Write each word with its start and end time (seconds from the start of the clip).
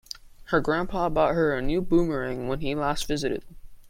Her 0.45 0.59
grandpa 0.61 1.09
bought 1.09 1.35
her 1.35 1.55
a 1.55 1.61
new 1.61 1.79
boomerang 1.79 2.47
when 2.47 2.61
he 2.61 2.73
last 2.73 3.05
visited. 3.07 3.45